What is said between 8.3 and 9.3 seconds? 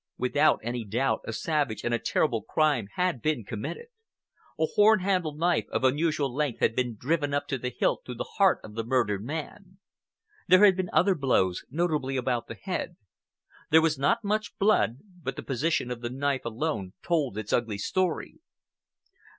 heart of the murdered